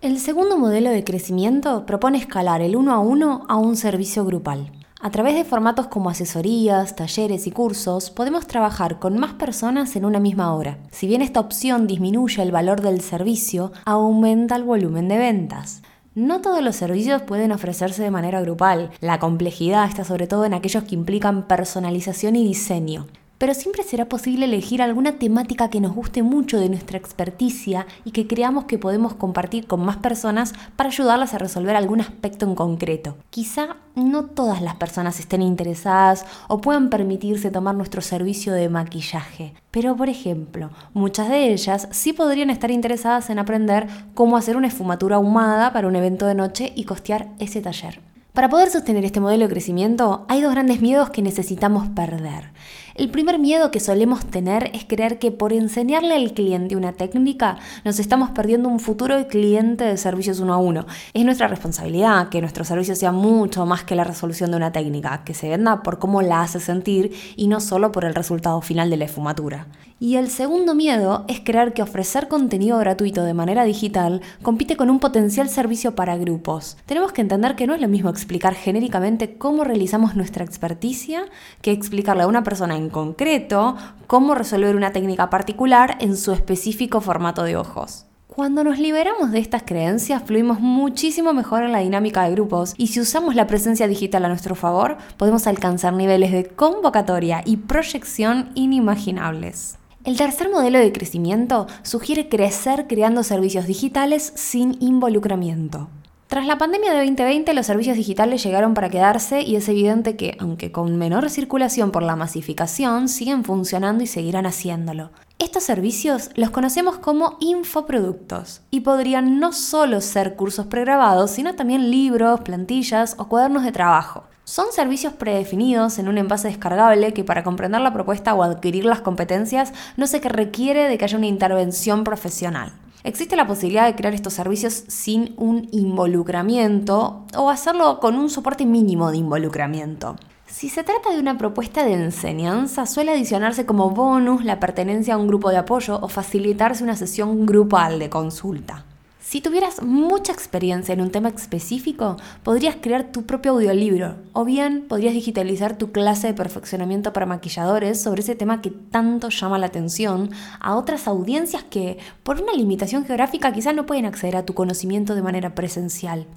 El 0.01 0.19
segundo 0.19 0.57
modelo 0.57 0.89
de 0.89 1.03
crecimiento 1.03 1.85
propone 1.85 2.17
escalar 2.17 2.61
el 2.61 2.75
uno 2.75 2.93
a 2.93 2.99
uno 2.99 3.45
a 3.47 3.57
un 3.57 3.75
servicio 3.75 4.25
grupal. 4.25 4.71
A 5.03 5.09
través 5.09 5.33
de 5.33 5.45
formatos 5.45 5.87
como 5.87 6.11
asesorías, 6.11 6.95
talleres 6.95 7.47
y 7.47 7.51
cursos, 7.51 8.11
podemos 8.11 8.45
trabajar 8.45 8.99
con 8.99 9.17
más 9.17 9.33
personas 9.33 9.95
en 9.95 10.05
una 10.05 10.19
misma 10.19 10.53
hora. 10.53 10.77
Si 10.91 11.07
bien 11.07 11.23
esta 11.23 11.39
opción 11.39 11.87
disminuye 11.87 12.41
el 12.43 12.51
valor 12.51 12.81
del 12.81 13.01
servicio, 13.01 13.71
aumenta 13.85 14.55
el 14.55 14.63
volumen 14.63 15.07
de 15.07 15.17
ventas. 15.17 15.81
No 16.13 16.41
todos 16.41 16.61
los 16.61 16.75
servicios 16.75 17.21
pueden 17.21 17.53
ofrecerse 17.53 18.03
de 18.03 18.11
manera 18.11 18.41
grupal. 18.41 18.91
La 18.99 19.17
complejidad 19.17 19.87
está 19.87 20.03
sobre 20.03 20.27
todo 20.27 20.43
en 20.43 20.53
aquellos 20.53 20.83
que 20.83 20.95
implican 20.95 21.47
personalización 21.47 22.35
y 22.35 22.45
diseño. 22.45 23.07
Pero 23.41 23.55
siempre 23.55 23.81
será 23.81 24.05
posible 24.05 24.45
elegir 24.45 24.83
alguna 24.83 25.13
temática 25.13 25.71
que 25.71 25.81
nos 25.81 25.95
guste 25.95 26.21
mucho 26.21 26.59
de 26.59 26.69
nuestra 26.69 26.99
experticia 26.99 27.87
y 28.05 28.11
que 28.11 28.27
creamos 28.27 28.65
que 28.65 28.77
podemos 28.77 29.15
compartir 29.15 29.65
con 29.65 29.83
más 29.83 29.97
personas 29.97 30.53
para 30.75 30.89
ayudarlas 30.89 31.33
a 31.33 31.39
resolver 31.39 31.75
algún 31.75 32.01
aspecto 32.01 32.45
en 32.45 32.53
concreto. 32.53 33.17
Quizá 33.31 33.77
no 33.95 34.25
todas 34.25 34.61
las 34.61 34.75
personas 34.75 35.19
estén 35.19 35.41
interesadas 35.41 36.23
o 36.49 36.61
puedan 36.61 36.91
permitirse 36.91 37.49
tomar 37.49 37.73
nuestro 37.73 38.03
servicio 38.03 38.53
de 38.53 38.69
maquillaje. 38.69 39.55
Pero, 39.71 39.95
por 39.95 40.09
ejemplo, 40.09 40.69
muchas 40.93 41.27
de 41.27 41.51
ellas 41.51 41.87
sí 41.89 42.13
podrían 42.13 42.51
estar 42.51 42.69
interesadas 42.69 43.31
en 43.31 43.39
aprender 43.39 43.87
cómo 44.13 44.37
hacer 44.37 44.55
una 44.55 44.67
esfumatura 44.67 45.15
ahumada 45.15 45.73
para 45.73 45.87
un 45.87 45.95
evento 45.95 46.27
de 46.27 46.35
noche 46.35 46.73
y 46.75 46.83
costear 46.83 47.29
ese 47.39 47.59
taller. 47.59 48.01
Para 48.33 48.49
poder 48.49 48.69
sostener 48.69 49.03
este 49.03 49.19
modelo 49.19 49.45
de 49.45 49.51
crecimiento, 49.51 50.25
hay 50.29 50.41
dos 50.41 50.53
grandes 50.53 50.79
miedos 50.79 51.09
que 51.09 51.21
necesitamos 51.21 51.89
perder. 51.89 52.51
El 52.93 53.09
primer 53.09 53.39
miedo 53.39 53.71
que 53.71 53.79
solemos 53.79 54.25
tener 54.25 54.69
es 54.73 54.83
creer 54.83 55.17
que 55.17 55.31
por 55.31 55.53
enseñarle 55.53 56.13
al 56.13 56.33
cliente 56.33 56.75
una 56.75 56.91
técnica 56.91 57.57
nos 57.85 57.99
estamos 57.99 58.31
perdiendo 58.31 58.67
un 58.67 58.81
futuro 58.81 59.27
cliente 59.27 59.85
de 59.85 59.95
servicios 59.95 60.41
uno 60.41 60.53
a 60.53 60.57
uno. 60.57 60.85
Es 61.13 61.23
nuestra 61.23 61.47
responsabilidad 61.47 62.27
que 62.27 62.41
nuestro 62.41 62.65
servicio 62.65 62.95
sea 62.95 63.13
mucho 63.13 63.65
más 63.65 63.85
que 63.85 63.95
la 63.95 64.03
resolución 64.03 64.51
de 64.51 64.57
una 64.57 64.73
técnica, 64.73 65.23
que 65.23 65.33
se 65.33 65.47
venda 65.47 65.83
por 65.83 65.99
cómo 65.99 66.21
la 66.21 66.41
hace 66.41 66.59
sentir 66.59 67.13
y 67.37 67.47
no 67.47 67.61
solo 67.61 67.93
por 67.93 68.03
el 68.03 68.13
resultado 68.13 68.59
final 68.61 68.89
de 68.89 68.97
la 68.97 69.05
esfumatura. 69.05 69.67
Y 70.03 70.15
el 70.15 70.31
segundo 70.31 70.73
miedo 70.73 71.25
es 71.27 71.41
creer 71.41 71.73
que 71.73 71.83
ofrecer 71.83 72.27
contenido 72.27 72.79
gratuito 72.79 73.23
de 73.23 73.35
manera 73.35 73.65
digital 73.65 74.21
compite 74.41 74.75
con 74.75 74.89
un 74.89 74.99
potencial 74.99 75.47
servicio 75.47 75.93
para 75.93 76.17
grupos. 76.17 76.75
Tenemos 76.87 77.11
que 77.11 77.21
entender 77.21 77.55
que 77.55 77.67
no 77.67 77.75
es 77.75 77.81
lo 77.81 77.87
mismo 77.87 78.09
explicar 78.09 78.55
genéricamente 78.55 79.37
cómo 79.37 79.63
realizamos 79.63 80.15
nuestra 80.15 80.43
experticia 80.43 81.25
que 81.61 81.71
explicarle 81.71 82.23
a 82.23 82.27
una 82.27 82.43
persona 82.43 82.77
en 82.77 82.89
concreto 82.89 83.77
cómo 84.07 84.33
resolver 84.33 84.75
una 84.75 84.91
técnica 84.91 85.29
particular 85.29 85.97
en 85.99 86.17
su 86.17 86.31
específico 86.31 86.99
formato 86.99 87.43
de 87.43 87.57
ojos. 87.57 88.07
Cuando 88.25 88.63
nos 88.63 88.79
liberamos 88.79 89.31
de 89.31 89.37
estas 89.37 89.61
creencias, 89.61 90.23
fluimos 90.23 90.59
muchísimo 90.59 91.31
mejor 91.31 91.61
en 91.61 91.73
la 91.73 91.79
dinámica 91.79 92.23
de 92.23 92.31
grupos 92.31 92.73
y 92.75 92.87
si 92.87 93.01
usamos 93.01 93.35
la 93.35 93.45
presencia 93.45 93.87
digital 93.87 94.25
a 94.25 94.29
nuestro 94.29 94.55
favor, 94.55 94.97
podemos 95.17 95.45
alcanzar 95.45 95.93
niveles 95.93 96.31
de 96.31 96.47
convocatoria 96.47 97.43
y 97.45 97.57
proyección 97.57 98.49
inimaginables. 98.55 99.77
El 100.03 100.17
tercer 100.17 100.49
modelo 100.49 100.79
de 100.79 100.91
crecimiento 100.91 101.67
sugiere 101.83 102.27
crecer 102.27 102.87
creando 102.87 103.21
servicios 103.21 103.67
digitales 103.67 104.33
sin 104.35 104.81
involucramiento. 104.81 105.89
Tras 106.27 106.47
la 106.47 106.57
pandemia 106.57 106.91
de 106.91 107.05
2020, 107.05 107.53
los 107.53 107.67
servicios 107.67 107.97
digitales 107.97 108.41
llegaron 108.43 108.73
para 108.73 108.89
quedarse 108.89 109.43
y 109.43 109.57
es 109.57 109.69
evidente 109.69 110.15
que, 110.15 110.37
aunque 110.39 110.71
con 110.71 110.97
menor 110.97 111.29
circulación 111.29 111.91
por 111.91 112.01
la 112.01 112.15
masificación, 112.15 113.09
siguen 113.09 113.43
funcionando 113.43 114.03
y 114.03 114.07
seguirán 114.07 114.47
haciéndolo. 114.47 115.11
Estos 115.37 115.63
servicios 115.63 116.31
los 116.35 116.49
conocemos 116.49 116.97
como 116.97 117.37
infoproductos 117.39 118.61
y 118.71 118.79
podrían 118.79 119.39
no 119.39 119.51
solo 119.51 120.01
ser 120.01 120.35
cursos 120.35 120.65
pregrabados, 120.65 121.29
sino 121.29 121.53
también 121.53 121.91
libros, 121.91 122.41
plantillas 122.41 123.15
o 123.19 123.27
cuadernos 123.27 123.63
de 123.63 123.71
trabajo. 123.71 124.23
Son 124.43 124.71
servicios 124.71 125.13
predefinidos 125.13 125.99
en 125.99 126.07
un 126.07 126.17
envase 126.17 126.47
descargable 126.47 127.13
que 127.13 127.23
para 127.23 127.43
comprender 127.43 127.79
la 127.81 127.93
propuesta 127.93 128.33
o 128.33 128.41
adquirir 128.41 128.85
las 128.85 129.01
competencias 129.01 129.71
no 129.97 130.07
se 130.07 130.19
requiere 130.19 130.89
de 130.89 130.97
que 130.97 131.05
haya 131.05 131.17
una 131.17 131.27
intervención 131.27 132.03
profesional. 132.03 132.73
Existe 133.03 133.35
la 133.35 133.47
posibilidad 133.47 133.85
de 133.85 133.95
crear 133.95 134.13
estos 134.13 134.33
servicios 134.33 134.83
sin 134.87 135.33
un 135.37 135.67
involucramiento 135.71 137.25
o 137.35 137.49
hacerlo 137.49 137.99
con 137.99 138.15
un 138.15 138.29
soporte 138.29 138.65
mínimo 138.65 139.11
de 139.11 139.17
involucramiento. 139.17 140.15
Si 140.45 140.69
se 140.69 140.83
trata 140.83 141.11
de 141.11 141.19
una 141.19 141.37
propuesta 141.37 141.85
de 141.85 141.93
enseñanza, 141.93 142.85
suele 142.85 143.11
adicionarse 143.11 143.65
como 143.65 143.91
bonus 143.91 144.43
la 144.43 144.59
pertenencia 144.59 145.13
a 145.13 145.17
un 145.17 145.27
grupo 145.27 145.49
de 145.49 145.57
apoyo 145.57 145.99
o 146.01 146.09
facilitarse 146.09 146.83
una 146.83 146.95
sesión 146.95 147.45
grupal 147.45 147.99
de 147.99 148.09
consulta. 148.09 148.85
Si 149.31 149.39
tuvieras 149.39 149.81
mucha 149.81 150.33
experiencia 150.33 150.91
en 150.91 150.99
un 150.99 151.09
tema 151.09 151.29
específico, 151.29 152.17
podrías 152.43 152.75
crear 152.81 153.13
tu 153.13 153.25
propio 153.25 153.53
audiolibro 153.53 154.17
o 154.33 154.43
bien 154.43 154.89
podrías 154.89 155.13
digitalizar 155.13 155.77
tu 155.77 155.93
clase 155.93 156.27
de 156.27 156.33
perfeccionamiento 156.33 157.13
para 157.13 157.25
maquilladores 157.25 158.01
sobre 158.01 158.23
ese 158.23 158.35
tema 158.35 158.61
que 158.61 158.71
tanto 158.71 159.29
llama 159.29 159.57
la 159.57 159.67
atención 159.67 160.31
a 160.59 160.75
otras 160.75 161.07
audiencias 161.07 161.63
que 161.63 161.97
por 162.23 162.41
una 162.41 162.51
limitación 162.51 163.05
geográfica 163.05 163.53
quizás 163.53 163.73
no 163.73 163.85
pueden 163.85 164.05
acceder 164.05 164.35
a 164.35 164.45
tu 164.45 164.53
conocimiento 164.53 165.15
de 165.15 165.21
manera 165.21 165.55
presencial. 165.55 166.27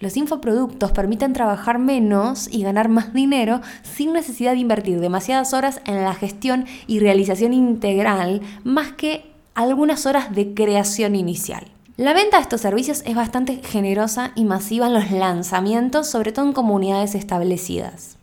Los 0.00 0.16
infoproductos 0.16 0.90
permiten 0.90 1.34
trabajar 1.34 1.78
menos 1.78 2.48
y 2.50 2.64
ganar 2.64 2.88
más 2.88 3.14
dinero 3.14 3.60
sin 3.84 4.12
necesidad 4.12 4.54
de 4.54 4.58
invertir 4.58 4.98
demasiadas 4.98 5.54
horas 5.54 5.80
en 5.84 6.02
la 6.02 6.14
gestión 6.14 6.66
y 6.88 6.98
realización 6.98 7.52
integral 7.52 8.40
más 8.64 8.90
que 8.90 9.24
algunas 9.54 10.04
horas 10.04 10.34
de 10.34 10.52
creación 10.52 11.14
inicial. 11.14 11.73
La 11.96 12.12
venta 12.12 12.38
de 12.38 12.42
estos 12.42 12.60
servicios 12.60 13.04
es 13.06 13.14
bastante 13.14 13.62
generosa 13.62 14.32
y 14.34 14.44
masiva 14.44 14.88
en 14.88 14.94
los 14.94 15.12
lanzamientos, 15.12 16.08
sobre 16.08 16.32
todo 16.32 16.44
en 16.44 16.52
comunidades 16.52 17.14
establecidas. 17.14 18.16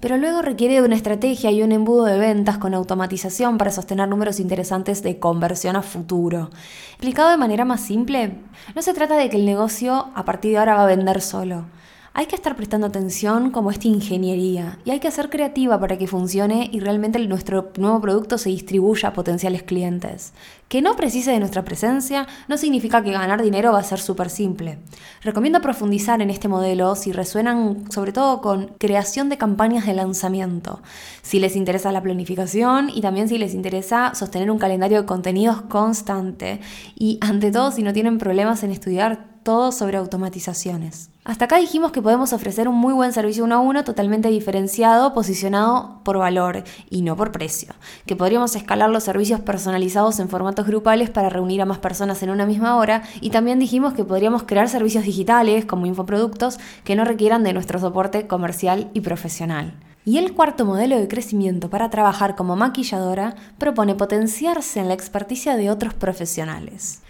Pero 0.00 0.16
luego 0.16 0.40
requiere 0.40 0.76
de 0.76 0.82
una 0.82 0.96
estrategia 0.96 1.50
y 1.50 1.62
un 1.62 1.72
embudo 1.72 2.04
de 2.04 2.18
ventas 2.18 2.56
con 2.56 2.72
automatización 2.72 3.58
para 3.58 3.72
sostener 3.72 4.08
números 4.08 4.40
interesantes 4.40 5.02
de 5.02 5.18
conversión 5.18 5.76
a 5.76 5.82
futuro. 5.82 6.48
Explicado 6.92 7.28
de 7.28 7.36
manera 7.36 7.66
más 7.66 7.82
simple, 7.82 8.38
no 8.74 8.80
se 8.80 8.94
trata 8.94 9.18
de 9.18 9.28
que 9.28 9.36
el 9.36 9.44
negocio 9.44 10.08
a 10.14 10.24
partir 10.24 10.52
de 10.52 10.58
ahora 10.58 10.76
va 10.76 10.84
a 10.84 10.86
vender 10.86 11.20
solo. 11.20 11.66
Hay 12.16 12.26
que 12.26 12.36
estar 12.36 12.54
prestando 12.54 12.86
atención 12.86 13.50
como 13.50 13.72
esta 13.72 13.88
ingeniería 13.88 14.78
y 14.84 14.92
hay 14.92 15.00
que 15.00 15.10
ser 15.10 15.30
creativa 15.30 15.80
para 15.80 15.98
que 15.98 16.06
funcione 16.06 16.70
y 16.70 16.78
realmente 16.78 17.18
nuestro 17.26 17.72
nuevo 17.76 18.00
producto 18.00 18.38
se 18.38 18.50
distribuya 18.50 19.08
a 19.08 19.12
potenciales 19.12 19.64
clientes. 19.64 20.32
Que 20.68 20.80
no 20.80 20.94
precise 20.94 21.32
de 21.32 21.40
nuestra 21.40 21.64
presencia 21.64 22.28
no 22.46 22.56
significa 22.56 23.02
que 23.02 23.10
ganar 23.10 23.42
dinero 23.42 23.72
va 23.72 23.80
a 23.80 23.82
ser 23.82 23.98
súper 23.98 24.30
simple. 24.30 24.78
Recomiendo 25.22 25.60
profundizar 25.60 26.22
en 26.22 26.30
este 26.30 26.46
modelo 26.46 26.94
si 26.94 27.10
resuenan 27.10 27.90
sobre 27.90 28.12
todo 28.12 28.40
con 28.40 28.76
creación 28.78 29.28
de 29.28 29.36
campañas 29.36 29.84
de 29.84 29.94
lanzamiento, 29.94 30.82
si 31.20 31.40
les 31.40 31.56
interesa 31.56 31.90
la 31.90 32.00
planificación 32.00 32.90
y 32.94 33.00
también 33.00 33.28
si 33.28 33.38
les 33.38 33.54
interesa 33.54 34.14
sostener 34.14 34.52
un 34.52 34.58
calendario 34.60 35.00
de 35.00 35.06
contenidos 35.06 35.62
constante 35.62 36.60
y 36.94 37.18
ante 37.22 37.50
todo 37.50 37.72
si 37.72 37.82
no 37.82 37.92
tienen 37.92 38.18
problemas 38.18 38.62
en 38.62 38.70
estudiar 38.70 39.33
todo 39.44 39.70
sobre 39.70 39.98
automatizaciones. 39.98 41.10
Hasta 41.24 41.44
acá 41.44 41.58
dijimos 41.58 41.92
que 41.92 42.02
podemos 42.02 42.32
ofrecer 42.32 42.66
un 42.66 42.74
muy 42.74 42.92
buen 42.92 43.12
servicio 43.12 43.44
uno 43.44 43.54
a 43.54 43.60
uno 43.60 43.84
totalmente 43.84 44.28
diferenciado, 44.28 45.14
posicionado 45.14 46.00
por 46.02 46.18
valor 46.18 46.64
y 46.90 47.02
no 47.02 47.16
por 47.16 47.30
precio, 47.30 47.74
que 48.04 48.16
podríamos 48.16 48.56
escalar 48.56 48.90
los 48.90 49.04
servicios 49.04 49.40
personalizados 49.40 50.18
en 50.18 50.28
formatos 50.28 50.66
grupales 50.66 51.10
para 51.10 51.30
reunir 51.30 51.62
a 51.62 51.66
más 51.66 51.78
personas 51.78 52.22
en 52.22 52.30
una 52.30 52.46
misma 52.46 52.76
hora 52.76 53.04
y 53.20 53.30
también 53.30 53.58
dijimos 53.58 53.94
que 53.94 54.04
podríamos 54.04 54.42
crear 54.42 54.68
servicios 54.68 55.04
digitales 55.04 55.64
como 55.64 55.86
infoproductos 55.86 56.58
que 56.82 56.96
no 56.96 57.04
requieran 57.04 57.44
de 57.44 57.52
nuestro 57.52 57.78
soporte 57.78 58.26
comercial 58.26 58.90
y 58.92 59.00
profesional. 59.00 59.74
Y 60.06 60.18
el 60.18 60.34
cuarto 60.34 60.66
modelo 60.66 60.98
de 60.98 61.08
crecimiento 61.08 61.70
para 61.70 61.88
trabajar 61.88 62.34
como 62.36 62.56
maquilladora 62.56 63.36
propone 63.56 63.94
potenciarse 63.94 64.80
en 64.80 64.88
la 64.88 64.94
experticia 64.94 65.56
de 65.56 65.70
otros 65.70 65.94
profesionales. 65.94 67.00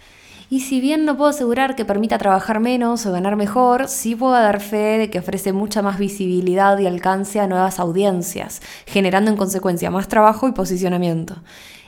Y 0.49 0.59
si 0.59 0.79
bien 0.79 1.05
no 1.05 1.17
puedo 1.17 1.31
asegurar 1.31 1.75
que 1.75 1.85
permita 1.85 2.19
trabajar 2.19 2.59
menos 2.59 3.05
o 3.07 3.11
ganar 3.11 3.35
mejor, 3.35 3.87
sí 3.87 4.15
puedo 4.15 4.33
dar 4.33 4.61
fe 4.61 4.99
de 4.99 5.09
que 5.09 5.17
ofrece 5.17 5.53
mucha 5.53 5.81
más 5.81 5.97
visibilidad 5.97 6.77
y 6.77 6.85
alcance 6.85 7.39
a 7.39 7.47
nuevas 7.47 7.79
audiencias, 7.79 8.61
generando 8.85 9.31
en 9.31 9.37
consecuencia 9.37 9.89
más 9.89 10.07
trabajo 10.07 10.47
y 10.47 10.51
posicionamiento. 10.51 11.37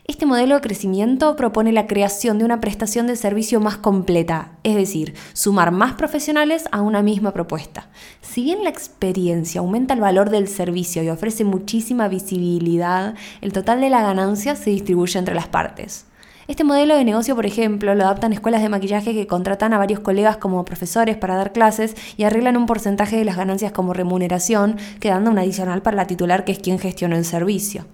Este 0.08 0.26
modelo 0.26 0.56
de 0.56 0.62
crecimiento 0.62 1.36
propone 1.36 1.72
la 1.72 1.86
creación 1.86 2.40
de 2.40 2.46
una 2.46 2.60
prestación 2.60 3.06
de 3.06 3.16
servicio 3.16 3.60
más 3.60 3.78
completa, 3.78 4.54
es 4.64 4.76
decir, 4.76 5.14
sumar 5.34 5.72
más 5.72 5.94
profesionales 5.94 6.64
a 6.72 6.82
una 6.82 7.04
misma 7.04 7.34
propuesta. 7.34 7.90
Si 8.22 8.42
bien 8.42 8.64
la 8.64 8.70
experiencia 8.72 9.60
aumenta 9.60 9.94
el 9.94 10.00
valor 10.00 10.32
del 10.32 10.48
servicio 10.48 11.04
y 11.04 11.10
ofrece 11.10 11.44
muchísima 11.44 12.08
visibilidad, 12.08 13.14
el 13.42 13.54
total 13.54 13.82
de 13.82 13.92
la 13.92 14.02
ganancia 14.02 14.56
se 14.56 14.72
distribuye 14.72 15.20
entre 15.20 15.36
las 15.36 15.50
partes. 15.50 16.07
Este 16.48 16.64
modelo 16.64 16.96
de 16.96 17.04
negocio, 17.04 17.36
por 17.36 17.46
ejemplo, 17.46 17.94
lo 17.94 18.06
adaptan 18.06 18.32
escuelas 18.32 18.62
de 18.62 18.70
maquillaje 18.70 19.14
que 19.14 19.28
contratan 19.28 19.74
a 19.74 19.78
varios 19.78 20.00
colegas 20.00 20.38
como 20.38 20.64
profesores 20.64 21.18
para 21.18 21.36
dar 21.36 21.52
clases 21.52 21.94
y 22.16 22.24
arreglan 22.24 22.56
un 22.56 22.66
porcentaje 22.66 23.18
de 23.18 23.26
las 23.26 23.36
ganancias 23.36 23.74
como 23.74 23.94
remuneración, 23.94 24.78
quedando 25.02 25.30
un 25.30 25.40
adicional 25.40 25.82
para 25.82 25.98
la 25.98 26.08
titular 26.08 26.46
que 26.46 26.54
es 26.54 26.60
quien 26.60 26.80
gestiona 26.80 27.18
el 27.18 27.26
servicio. 27.26 27.86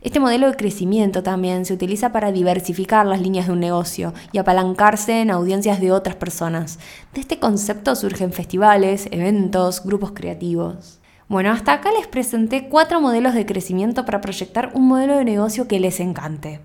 Este 0.00 0.20
modelo 0.20 0.48
de 0.48 0.56
crecimiento 0.56 1.24
también 1.24 1.64
se 1.64 1.74
utiliza 1.74 2.12
para 2.12 2.30
diversificar 2.30 3.04
las 3.04 3.20
líneas 3.20 3.48
de 3.48 3.54
un 3.54 3.58
negocio 3.58 4.14
y 4.30 4.38
apalancarse 4.38 5.20
en 5.20 5.32
audiencias 5.32 5.80
de 5.80 5.90
otras 5.90 6.14
personas. 6.14 6.78
De 7.14 7.20
este 7.20 7.40
concepto 7.40 7.96
surgen 7.96 8.32
festivales, 8.32 9.08
eventos, 9.10 9.82
grupos 9.82 10.12
creativos. 10.12 11.00
Bueno, 11.26 11.50
hasta 11.50 11.72
acá 11.72 11.90
les 11.90 12.06
presenté 12.06 12.68
cuatro 12.68 13.00
modelos 13.00 13.34
de 13.34 13.44
crecimiento 13.44 14.04
para 14.04 14.20
proyectar 14.20 14.70
un 14.74 14.86
modelo 14.86 15.16
de 15.16 15.24
negocio 15.24 15.66
que 15.66 15.80
les 15.80 15.98
encante. 15.98 16.60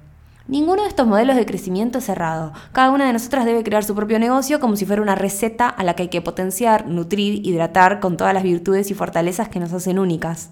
Ninguno 0.45 0.81
de 0.81 0.89
estos 0.89 1.07
modelos 1.07 1.37
de 1.37 1.45
crecimiento 1.45 1.99
es 1.99 2.03
cerrado. 2.03 2.51
Cada 2.73 2.91
una 2.91 3.07
de 3.07 3.13
nosotras 3.13 3.45
debe 3.45 3.63
crear 3.63 3.85
su 3.85 3.95
propio 3.95 4.19
negocio 4.19 4.59
como 4.59 4.75
si 4.75 4.85
fuera 4.85 5.01
una 5.01 5.15
receta 5.15 5.69
a 5.69 5.85
la 5.85 5.95
que 5.95 6.03
hay 6.03 6.09
que 6.09 6.21
potenciar, 6.21 6.85
nutrir, 6.85 7.47
hidratar 7.47 8.01
con 8.01 8.17
todas 8.17 8.33
las 8.33 8.43
virtudes 8.43 8.91
y 8.91 8.93
fortalezas 8.93 9.47
que 9.47 9.61
nos 9.61 9.71
hacen 9.71 9.99
únicas. 9.99 10.49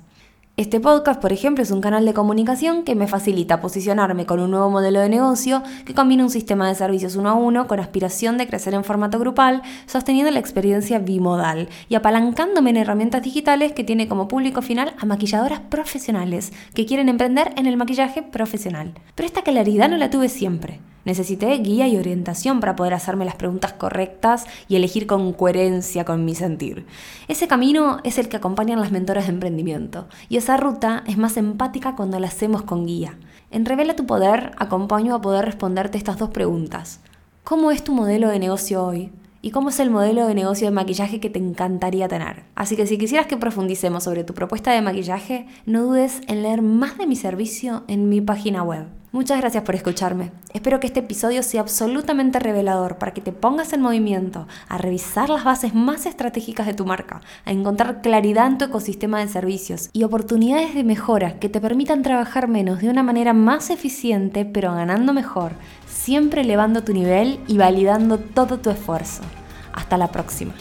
Este 0.58 0.82
podcast, 0.82 1.22
por 1.22 1.32
ejemplo, 1.32 1.64
es 1.64 1.72
un 1.72 1.80
canal 1.80 2.06
de 2.06 2.14
comunicación 2.14 2.84
que 2.84 2.94
me 2.94 3.08
facilita 3.08 3.62
posicionarme 3.62 4.26
con 4.26 4.42
un 4.42 4.52
nuevo 4.52 4.70
modelo 4.70 5.00
de 5.00 5.08
negocio 5.08 5.64
que 5.86 5.94
combina 5.94 6.26
un 6.26 6.30
sistema 6.30 6.68
de 6.68 6.76
servicios 6.76 7.16
uno 7.16 7.30
a 7.30 7.34
uno 7.36 7.68
con 7.68 7.80
aspiración 7.80 8.38
de 8.38 8.48
crecer 8.48 8.74
en 8.74 8.84
formato 8.84 9.18
grupal, 9.18 9.62
sosteniendo 9.86 10.30
la 10.30 10.40
experiencia 10.40 11.00
bimodal 11.00 11.70
y 11.88 11.96
apalancándome 11.96 12.72
en 12.72 12.78
herramientas 12.78 13.24
digitales 13.24 13.72
que 13.72 13.86
tiene 13.86 14.10
como 14.10 14.28
público 14.28 14.62
final 14.62 14.94
a 15.00 15.06
maquilladoras 15.06 15.62
profesionales 15.62 16.52
que 16.76 16.86
quieren 16.86 17.08
emprender 17.08 17.54
en 17.56 17.66
el 17.66 17.78
maquillaje 17.78 18.22
profesional. 18.22 18.94
Pero 19.16 19.28
esta 19.28 19.44
claridad 19.44 19.90
no 19.90 19.96
la 19.96 20.10
tuve 20.10 20.28
siempre. 20.28 20.82
Necesité 21.04 21.52
guía 21.58 21.88
y 21.88 21.98
orientación 21.98 22.60
para 22.60 22.76
poder 22.76 22.94
hacerme 22.94 23.26
las 23.26 23.36
preguntas 23.36 23.74
correctas 23.74 24.46
y 24.68 24.76
elegir 24.76 25.08
con 25.08 25.34
coherencia 25.34 26.06
con 26.06 26.26
mi 26.26 26.36
sentir. 26.36 26.86
Ese 27.28 27.48
camino 27.48 27.98
es 28.04 28.20
el 28.20 28.30
que 28.30 28.38
acompañan 28.38 28.80
las 28.80 28.92
mentoras 28.92 29.26
de 29.26 29.34
emprendimiento 29.34 30.08
y 30.30 30.38
esa 30.42 30.58
ruta 30.58 31.04
es 31.06 31.20
más 31.20 31.38
empática 31.38 31.96
cuando 31.96 32.20
la 32.20 32.26
hacemos 32.26 32.64
con 32.64 32.88
guía. 32.88 33.16
En 33.52 33.64
Revela 33.64 33.96
tu 33.96 34.08
Poder 34.08 34.54
acompaño 34.58 35.14
a 35.14 35.22
poder 35.22 35.46
responderte 35.46 36.00
estas 36.00 36.18
dos 36.18 36.32
preguntas. 36.32 37.00
¿Cómo 37.44 37.70
es 37.70 37.84
tu 37.84 37.94
modelo 37.94 38.28
de 38.28 38.40
negocio 38.40 38.84
hoy? 38.84 39.12
¿Y 39.44 39.52
cómo 39.52 39.70
es 39.70 39.80
el 39.80 39.92
modelo 39.92 40.26
de 40.26 40.34
negocio 40.34 40.66
de 40.66 40.72
maquillaje 40.72 41.20
que 41.20 41.30
te 41.30 41.38
encantaría 41.38 42.08
tener? 42.08 42.44
Así 42.56 42.76
que 42.76 42.88
si 42.88 42.98
quisieras 42.98 43.28
que 43.28 43.38
profundicemos 43.38 44.04
sobre 44.04 44.24
tu 44.24 44.34
propuesta 44.34 44.72
de 44.72 44.82
maquillaje, 44.82 45.46
no 45.68 45.84
dudes 45.84 46.22
en 46.28 46.42
leer 46.42 46.64
más 46.64 46.98
de 46.98 47.06
mi 47.06 47.16
servicio 47.16 47.84
en 47.88 48.10
mi 48.10 48.20
página 48.20 48.64
web 48.64 48.88
Muchas 49.14 49.42
gracias 49.42 49.66
por 49.66 49.76
escucharme. 49.76 50.32
Espero 50.54 50.80
que 50.80 50.88
este 50.88 51.02
episodio 51.02 51.44
sea 51.44 51.60
absolutamente 51.60 52.40
revelador 52.40 52.98
para 52.98 53.14
que 53.14 53.20
te 53.20 53.34
pongas 53.34 53.74
en 53.74 53.82
movimiento, 53.82 54.48
a 54.70 54.78
revisar 54.78 55.30
las 55.30 55.44
bases 55.44 55.74
más 55.74 56.06
estratégicas 56.06 56.66
de 56.66 56.74
tu 56.74 56.86
marca, 56.86 57.20
a 57.44 57.52
encontrar 57.52 58.02
claridad 58.02 58.48
en 58.48 58.58
tu 58.58 58.64
ecosistema 58.64 59.20
de 59.20 59.28
servicios 59.28 59.90
y 59.92 60.04
oportunidades 60.04 60.76
de 60.76 60.86
mejora 60.86 61.40
que 61.40 61.50
te 61.50 61.60
permitan 61.60 62.04
trabajar 62.04 62.48
menos 62.48 62.80
de 62.80 62.90
una 62.90 63.04
manera 63.04 63.34
más 63.34 63.70
eficiente 63.70 64.46
pero 64.46 64.74
ganando 64.74 65.12
mejor, 65.12 65.52
siempre 65.88 66.44
elevando 66.44 66.86
tu 66.86 66.94
nivel 66.94 67.42
y 67.48 67.58
validando 67.58 68.18
todo 68.18 68.60
tu 68.60 68.70
esfuerzo. 68.70 69.24
Hasta 69.74 69.98
la 69.98 70.08
próxima. 70.08 70.54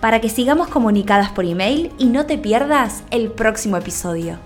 para 0.00 0.20
que 0.22 0.30
sigamos 0.30 0.68
comunicadas 0.68 1.30
por 1.32 1.44
email 1.44 1.92
y 1.98 2.06
no 2.06 2.24
te 2.24 2.38
pierdas 2.38 3.04
el 3.10 3.32
próximo 3.32 3.76
episodio. 3.76 4.38